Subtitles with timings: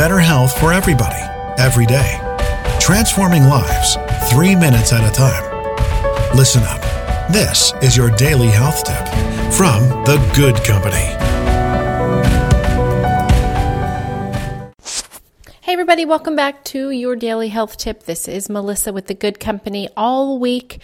[0.00, 1.20] better health for everybody,
[1.58, 2.18] every day.
[2.80, 3.98] Transforming lives,
[4.30, 5.44] three minutes at a time.
[6.34, 6.80] Listen up.
[7.30, 9.06] This is your daily health tip
[9.52, 11.04] from The Good Company.
[15.60, 18.04] Hey, everybody, welcome back to your daily health tip.
[18.04, 20.80] This is Melissa with The Good Company all week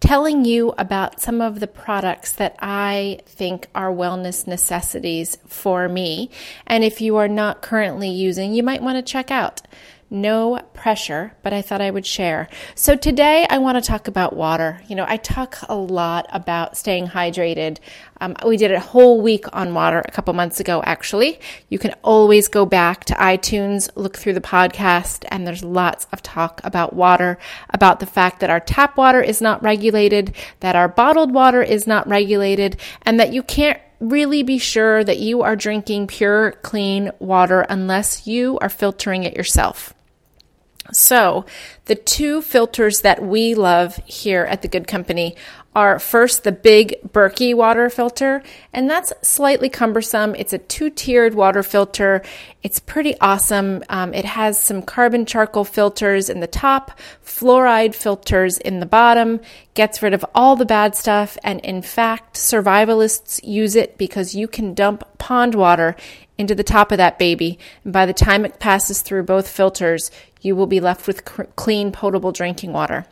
[0.00, 6.30] telling you about some of the products that I think are wellness necessities for me.
[6.66, 9.62] And if you are not currently using, you might want to check out
[10.08, 12.48] no pressure, but I thought I would share.
[12.74, 14.80] So today I want to talk about water.
[14.86, 17.78] You know, I talk a lot about staying hydrated.
[18.20, 21.40] Um, we did a whole week on water a couple months ago, actually.
[21.68, 26.22] You can always go back to iTunes, look through the podcast, and there's lots of
[26.22, 27.38] talk about water,
[27.70, 31.86] about the fact that our tap water is not regulated, that our bottled water is
[31.86, 37.10] not regulated, and that you can't really be sure that you are drinking pure, clean
[37.18, 39.94] water unless you are filtering it yourself.
[40.92, 41.44] So,
[41.86, 45.36] the two filters that we love here at the Good Company
[45.76, 48.42] are first the big Berkey water filter,
[48.72, 50.34] and that's slightly cumbersome.
[50.34, 52.22] It's a two tiered water filter.
[52.62, 53.84] It's pretty awesome.
[53.90, 59.38] Um, it has some carbon charcoal filters in the top, fluoride filters in the bottom,
[59.74, 64.48] gets rid of all the bad stuff, and in fact, survivalists use it because you
[64.48, 65.96] can dump pond water
[66.38, 70.08] into the top of that baby, and by the time it passes through both filters,
[70.40, 73.04] you will be left with cr- clean, potable drinking water.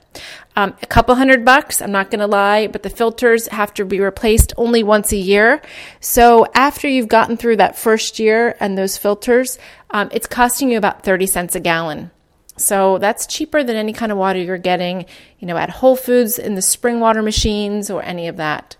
[0.54, 3.84] Um, a couple hundred bucks, I'm not going to lie, but the filters have to
[3.84, 5.60] be replaced only once a year.
[5.98, 9.58] So after you've gotten through that first year and those filters,
[9.90, 12.12] um, it's costing you about 30 cents a gallon.
[12.56, 15.06] So that's cheaper than any kind of water you're getting,
[15.40, 18.76] you know, at Whole Foods in the spring water machines or any of that.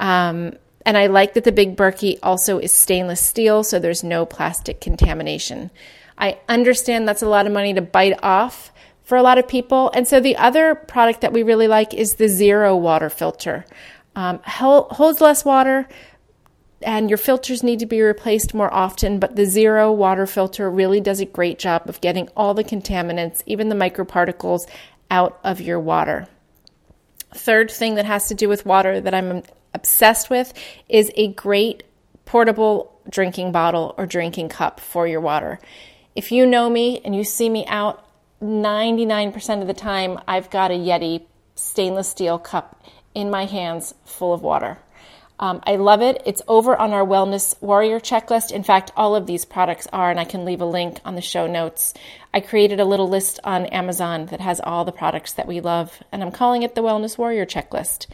[0.00, 4.26] Um, and I like that the Big Berkey also is stainless steel, so there's no
[4.26, 5.70] plastic contamination.
[6.18, 8.72] I understand that's a lot of money to bite off
[9.02, 9.90] for a lot of people.
[9.94, 13.64] And so the other product that we really like is the Zero water filter.
[14.14, 15.88] Um, holds less water,
[16.82, 21.00] and your filters need to be replaced more often, but the Zero water filter really
[21.00, 24.68] does a great job of getting all the contaminants, even the microparticles,
[25.10, 26.26] out of your water.
[27.34, 29.42] Third thing that has to do with water that I'm
[29.74, 30.52] obsessed with
[30.88, 31.84] is a great
[32.24, 35.58] portable drinking bottle or drinking cup for your water.
[36.14, 38.06] If you know me and you see me out,
[38.42, 41.22] 99% of the time, I've got a Yeti
[41.54, 42.82] stainless steel cup
[43.14, 44.78] in my hands full of water.
[45.42, 46.22] Um, I love it.
[46.24, 48.52] It's over on our Wellness Warrior checklist.
[48.52, 51.20] In fact, all of these products are, and I can leave a link on the
[51.20, 51.94] show notes.
[52.32, 56.00] I created a little list on Amazon that has all the products that we love,
[56.12, 58.06] and I'm calling it the Wellness Warrior checklist.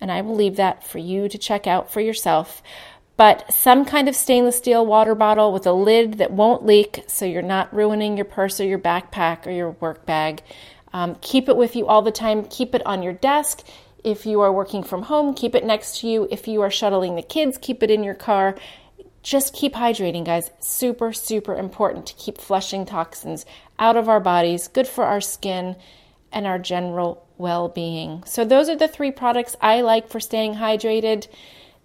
[0.00, 2.62] And I will leave that for you to check out for yourself
[3.16, 7.24] but some kind of stainless steel water bottle with a lid that won't leak so
[7.24, 10.42] you're not ruining your purse or your backpack or your work bag.
[10.92, 12.44] Um, keep it with you all the time.
[12.44, 13.64] Keep it on your desk.
[14.06, 16.28] If you are working from home, keep it next to you.
[16.30, 18.54] If you are shuttling the kids, keep it in your car.
[19.24, 20.52] Just keep hydrating, guys.
[20.60, 23.44] Super, super important to keep flushing toxins
[23.80, 25.74] out of our bodies, good for our skin
[26.30, 28.22] and our general well being.
[28.26, 31.26] So, those are the three products I like for staying hydrated.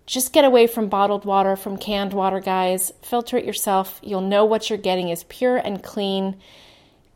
[0.06, 2.94] Just get away from bottled water, from canned water, guys.
[3.02, 4.00] Filter it yourself.
[4.04, 6.36] You'll know what you're getting is pure and clean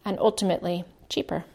[0.04, 1.46] and ultimately cheaper.